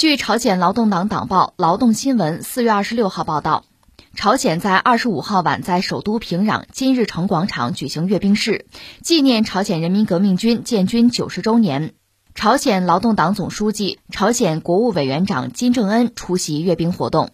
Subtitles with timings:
[0.00, 3.66] 据朝鲜劳动党党报《劳动新闻》四月二十六号报道，
[4.14, 8.64] 朝鲜在二十五号晚在首都平壤金日成广场举行阅兵式，
[9.02, 11.92] 纪念朝鲜人民革命军建军九十周年。
[12.34, 17.32] 朝鲜劳动党总书记、朝鲜国务委员长金正恩出席阅兵活动。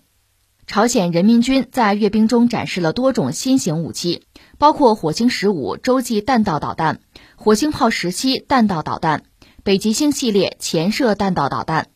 [0.66, 4.24] 朝鲜人民军在阅兵中展示了多种新型武器，
[4.58, 6.98] 包括火星十五洲际弹道导弹、
[7.36, 9.22] 火星炮十七弹道导弹、
[9.62, 11.90] 北极星系列潜射弹道导弹。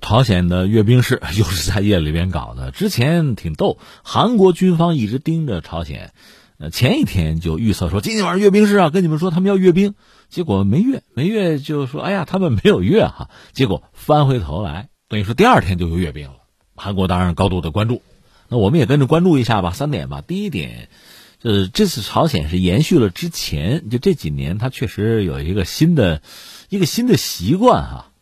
[0.00, 6.12] 朝鲜的阅兵式 又是在夜里边搞的，之前挺逗，韩国军方一直盯着朝鲜，
[6.58, 9.94] 呃，前一天就预测说今天晚上阅兵式啊，跟你们说他们要阅兵，
[10.28, 16.36] 结果没阅，没阅就说哎呀他们没有阅哈，结果翻回头来，等于说第二天就有阅兵了。
[16.74, 18.02] 韩国当然高度的关注，
[18.48, 19.70] 那我们也跟着关注一下吧。
[19.70, 20.90] 三点吧，第一点，
[21.40, 26.20] 就是这次朝鲜是延续了之前就这几年，他确实有一个新的
[26.68, 28.12] 一个新的习惯哈，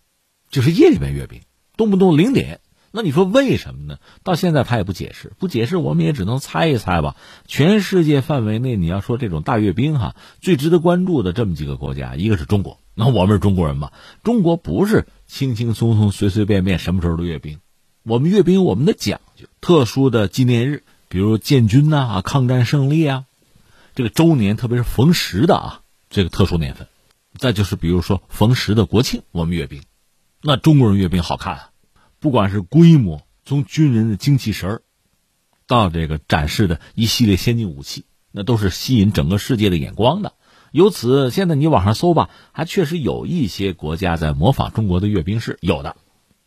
[0.51, 1.41] 就是夜里边阅兵，
[1.77, 2.61] 动不动零点。
[2.97, 3.99] 那你说为什么呢？
[4.23, 7.17] 到现在他也不解释，不解释我们也只能猜一猜吧。
[7.49, 13.91] 全世界范围内，你要说这种大阅兵哈，最值得关注的这么几个国家，一个是中国，那我们是中国人嘛，
[14.23, 17.59] 中国不是轻轻松松、随随便便什么时候都阅兵。
[18.05, 23.25] 我们阅兵我们的讲究，特殊的纪念日，比如建军呐、啊抗战胜利啊，
[23.97, 26.87] 这个周年，特别是逢十的啊，这个特殊年份。
[27.39, 29.83] 再就是比如说逢十的国庆，我们阅兵，
[30.47, 31.71] 那中国人阅兵好看啊，
[32.21, 34.83] 不管是规模，从军人的精气神儿，
[35.67, 40.35] 到这个展示的一系列先进武器，那都是吸引整个世界的眼光的。
[40.71, 45.97] 由此，现在你网上搜吧，还确实有一些国家在模仿中国的阅兵式，有的。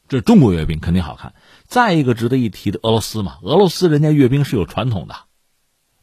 [0.07, 1.33] 这中国阅兵肯定好看。
[1.65, 5.15] 再一个值得一提的，俄罗斯嘛，俄罗斯人家阅兵是有传统的，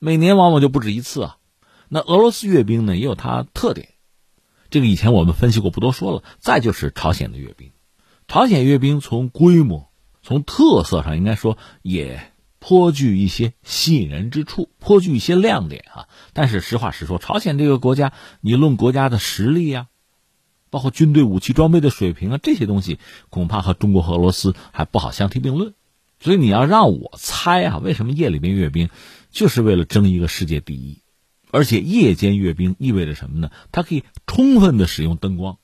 [0.01, 1.37] 每年往往就不止一次啊。
[1.89, 3.91] 那俄罗斯阅兵呢，也有它特点，
[4.69, 6.25] 这个以前我们分析过，不多说了。
[6.41, 7.71] 再就是朝鲜的阅兵，
[8.35, 16.09] 朝鲜阅兵从规模、从特色上，应该说也颇具一些吸引人之处，颇具一些亮点啊。
[16.33, 19.87] 但是实话实说，朝鲜这个国家，你论国家的实力呀。
[20.69, 22.99] 包括军队武器装备的水平啊，这些东西
[23.31, 25.75] 恐怕和中国和俄罗斯还不好相提并论。
[26.19, 28.89] 所以你要让我猜啊，为什么夜里边阅兵，
[29.31, 31.03] 就是为了争一个世界第一。
[31.53, 33.53] 而且夜间阅兵意味着什么呢？
[33.71, 35.59] 它可以充分的使用灯光、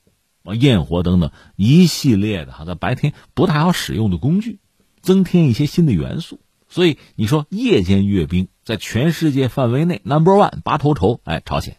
[0.45, 4.59] 啊焰火等等一系列的哈，在白天不太好使用的工具，
[5.01, 6.41] 增添一些新的元素。
[6.69, 11.77] 所以你说夜间阅兵在全世界范围内 number one 拔头筹，哎，朝鲜。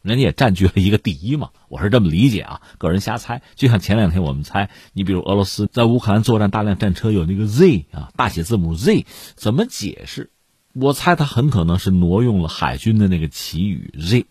[0.00, 3.42] 人家也占据了一个第一嘛，我是这么理解啊，个人瞎猜。
[3.56, 10.30] 就像前两天我们猜，你比如俄罗斯在乌克兰作战大量战车有那个 Z 啊，大写字母 Z，怎么解释？
[10.72, 14.26] 我猜他很可能是挪用了海军的那个旗语 Z，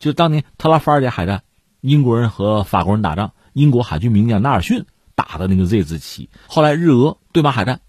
[0.00, 1.43] 就当年特拉法尔加海战，
[1.84, 6.30] 英国人和法国人打仗，英国海军名将纳尔逊打的那个 Z 字旗。
[6.46, 7.82] 后来日俄对马海战，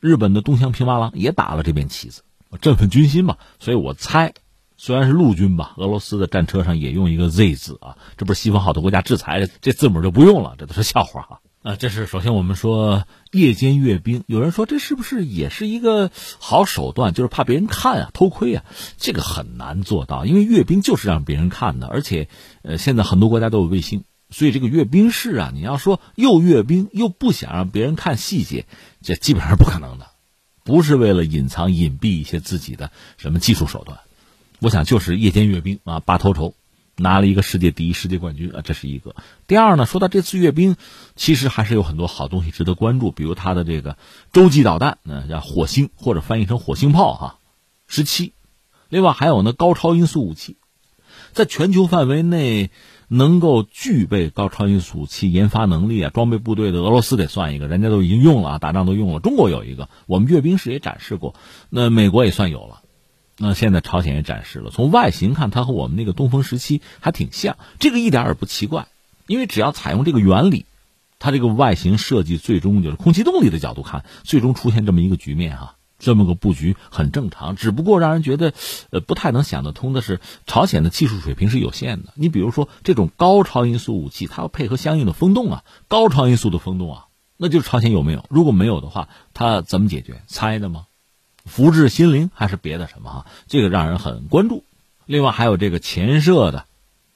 [0.00, 2.22] 日本的东乡平八郎也打了这面旗子，
[2.60, 3.36] 振奋军心嘛。
[3.60, 4.34] 所以我猜。
[4.76, 11.38] 虽然是陆军吧，俄罗斯的战车上也用一个 Z 字啊，这不是西方好多国家制裁这字母就不用了，这都是笑话啊！
[11.66, 18.64] 啊，这是首先我们说夜间阅兵，有人说这是不是也是一个好手段，就是怕别人看啊，偷窥啊？
[18.98, 22.28] 这个很难做到，因为阅兵就是让别人看的，而且
[22.62, 28.66] 呃，现在很多国家都有卫星，所以这个阅兵式啊，你要说又阅兵又不想让别人看细节，
[29.02, 30.06] 这基本上不可能的，
[30.62, 33.98] 不是为了隐藏隐蔽一些自己的什么技术手段。
[34.60, 36.54] 我想就是夜间阅兵啊，拔头筹，
[36.96, 39.14] 拿了一个世界第一、世界冠军啊，这是一个。
[39.46, 40.76] 第二呢，说到这次阅兵，
[41.14, 43.98] 其实还是有很多好东西值得关注，比如它的这个
[44.32, 47.38] 洲际导弹，嗯叫火星或者翻译成火星炮哈，
[47.86, 48.32] 十七。
[48.88, 50.56] 另外还有呢，高超音速武器，
[51.32, 52.70] 在全球范围内
[53.08, 59.20] 能够具备高超音速武器研发能力啊，装备部队的俄罗斯得算一个，人家都已经用了啊，打仗都用了。
[59.20, 61.34] 中国有一个，我们阅兵时也展示过，
[61.68, 62.82] 那美国也算有了。
[63.38, 68.88] 那现在朝鲜也展示了，从外形看，它和我们那个东风十七还挺像，这个一点也不奇怪，
[69.26, 70.64] 因为只要采用这个原理，
[71.18, 77.56] 它这个外形设计最终就是空气动力的角度看，最终出现这么一个局面哈，这么个布局很正常。
[77.56, 78.54] 只不过让人觉得，
[78.90, 82.14] 呃，不太能想得通的是，朝鲜的技术水平是有限的。
[82.14, 87.04] 你比如说这种高超音速武器，它要配合相应的风洞啊，高超音速的风洞啊，
[87.36, 88.24] 那就是朝鲜有没有？
[88.30, 90.22] 如果没有的话，它怎么解决？
[90.26, 90.86] 猜的吗？
[91.46, 93.26] 福至心灵还是别的什么哈？
[93.48, 94.64] 这个让人很关注。
[95.06, 96.66] 另外还有这个潜射的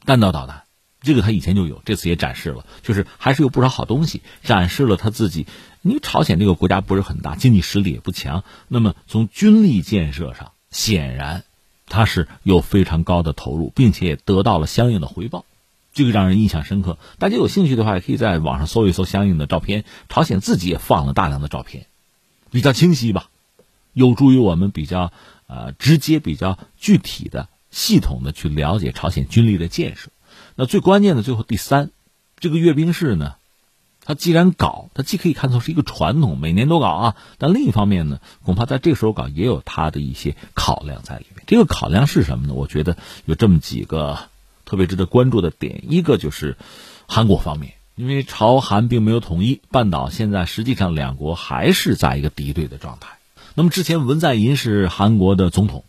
[0.06, 0.62] 弹道导弹，
[1.02, 5.46] 这个他以前就有，这次也展示了，就是还是有不少好东西展示了他自己。
[5.82, 11.42] 因为朝鲜这个国家不是很大，经济实力也不强，那么从军力建设上，显然
[11.86, 15.46] 他是有非常高的投入，并且也得到了相应的回报。
[15.94, 16.98] 这个让人印象深刻。
[17.18, 19.84] 大家有兴趣的话，也可以在网上搜一搜相应的照片。
[20.10, 21.86] 朝鲜自己也放了大量的照片，
[22.50, 23.29] 比较清晰吧，
[23.92, 25.12] 有助于我们比较
[25.46, 30.10] 呃直接、比较具体的、系统的去了解朝鲜军力的建设。
[30.54, 31.90] 那最关键的最后第三，
[32.38, 33.34] 这个阅兵式呢，
[34.04, 37.16] 它既然搞，它既可以看作是一个传统，每年都搞啊。
[37.38, 41.44] 但另一方面呢，恐怕在这个时候搞也有它的一些考量在里面。
[41.46, 42.54] 这个考量是什么呢？
[42.54, 44.18] 我觉得有这么几个。
[44.66, 46.56] 特别值得关注的点，一个就是
[47.08, 53.08] 韩国方面，因为朝韩并没有统一，半岛现在实际上两国还是在一个敌对的状态。
[53.54, 55.84] 那么之前文在寅是韩国的总统，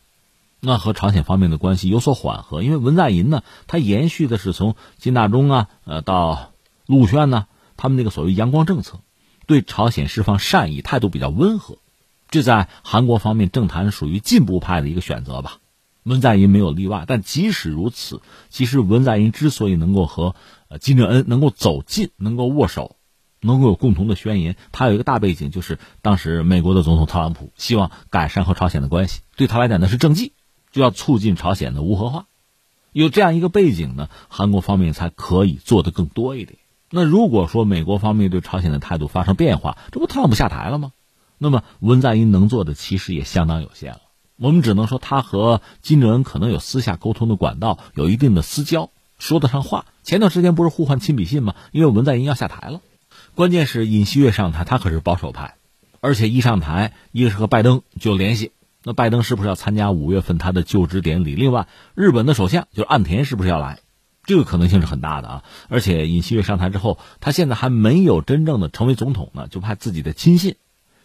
[0.59, 6.51] 那和朝鲜方面的关系有所缓和，因为文在寅呢，他延续的是从金大中啊，呃到
[6.85, 7.47] 陆宣呢，
[7.77, 8.99] 他们那个所谓阳光政策，
[9.45, 11.77] 对朝鲜释放善意，态度比较温和，
[12.29, 15.57] 这在韩国方面政坛属于进步派的一个选择吧。
[16.03, 20.35] 文在寅没有例外，但即使如此，其实文在寅之所以能够和
[20.67, 22.95] 呃金正恩能够走近、能够握手、
[23.41, 30.33] 能够有共同的宣言，他有一个大背景，就是当时美国的总统特朗普希望改善和朝鲜的关系，对他来讲那是政绩，
[30.71, 32.27] 就要促进朝鲜的无核化。
[32.93, 36.59] 有这样一个背景呢，韩国方面才可以做得更多一点。
[36.89, 40.91] 那如果说美国方面对朝鲜的态度发生变化，这不特朗普下台了吗？
[41.37, 44.01] 那么文在寅能做的其实也相当有限了。
[44.37, 49.85] 我们只能说，他和金正恩可能有私下沟通的管道，有一定的私交，说得上话。
[50.03, 51.55] 前段时间不是互换亲笔信吗？
[51.71, 52.81] 因为文在寅要下台了，
[53.35, 55.55] 关键是尹锡悦上台，他可是保守派，
[55.99, 58.51] 而且一上台，一个是和拜登就联系，
[58.83, 61.35] 那拜登是不是要参加五月份他的就职典礼？
[61.35, 63.79] 另外，日本的首相就是岸田是不是要来？
[64.23, 65.43] 这个可能性是很大的啊！
[65.67, 70.55] 而且尹锡悦上台之后，他现在还没有真正的成为总统呢，就派自己的亲信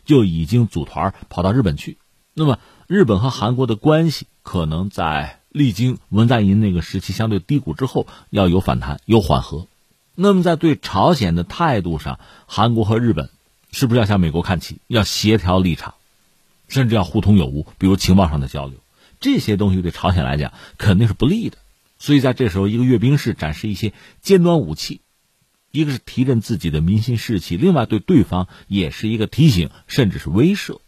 [0.05, 1.99] 就已经组团跑到日本去，
[2.35, 2.59] 那么。
[2.89, 9.67] 日本和韩国的关系可能在历经文在寅那个时期相对低谷之后要有反弹、有缓和。
[10.17, 13.31] 那么在对朝鲜的态度上，韩国和日本
[13.71, 15.95] 是不是要向美国看齐，要协调立场，
[16.67, 18.79] 甚至要互通有无，比如情报上的交流？
[19.21, 21.59] 这些东西对朝鲜来讲肯定是不利的。
[21.99, 25.01] 所以在这时候，一个阅兵式展示一些尖端武器，
[25.71, 30.81] 一个是提振自己的民心士气，另外对对方也是一个提醒，甚至是威慑。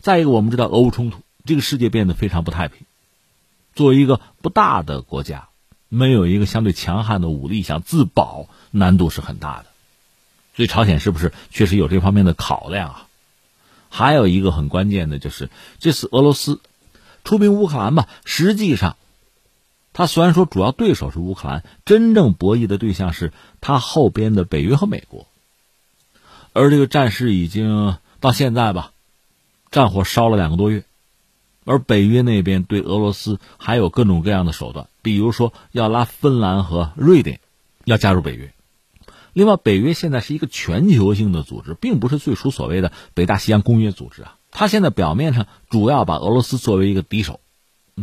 [0.00, 2.86] 再一个，我们知道俄乌冲突，这个世界变得非常不太平。
[3.74, 5.48] 作为一个不大的国家，
[5.94, 9.66] 没有一个相对强悍的武力，想自保难度是很大的。
[10.56, 13.08] 所以，朝鲜是不是确实有这方面的考量啊？
[13.90, 15.50] 还有一个很关键的就是，
[15.80, 16.60] 这次俄罗斯
[17.24, 18.96] 出兵乌克兰吧，实际上，
[19.92, 25.26] 他虽然说主要对手是乌克兰，真正博弈的对象是他后边的北约和美国。
[26.54, 28.92] 而这个战事已经到现在吧。
[29.70, 30.84] 战火烧了两个多月，
[31.64, 37.40] 而北约那边对俄罗斯还有各种各样的手段，比如说要拉芬兰和瑞典
[37.84, 38.54] 要加入北约。
[39.34, 44.36] 另外，北约现在是一个全球性的组织，并不是最初所谓的北大西洋公约组织啊。
[44.50, 47.40] 它现在表面上主要把俄罗斯作为一个敌手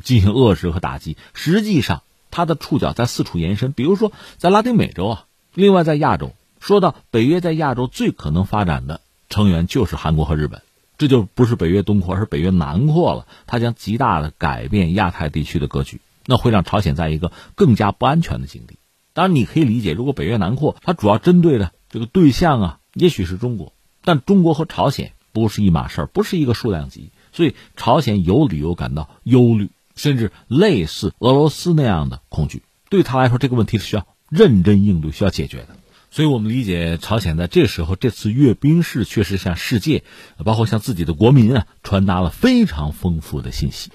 [0.04, 2.01] 进行遏制和打击，实际上
[2.31, 6.34] 它的触角在四处延伸，比如说在拉丁美洲啊，另外在亚洲。
[6.60, 9.00] 说到北约在亚洲最可能发展的
[9.30, 10.62] 成员就是韩国和日本。
[10.98, 13.25] 这就不是北约东扩，而是北约南扩了。
[13.48, 18.78] 它将极大的改变亚太地区的格局，那会让朝鲜在一个更加不安全的境地。
[19.14, 23.74] 当然，你可以理解，如果北约南扩，它主要针对的这个对象啊，也许是中国。
[24.04, 32.62] 但中国和朝鲜不是一码事儿，不是一个数量级，所以朝鲜有理由感到忧虑，甚至类似俄罗斯那样的恐惧。
[32.92, 35.69] 对他来说，这个问题是需要认真应对、需要解决的。
[36.12, 40.04] 所以我们理解，朝鲜在这时候这次阅兵式，确实向世界，
[40.45, 43.90] 包括向自己的国民啊，传达了非常丰富的信息。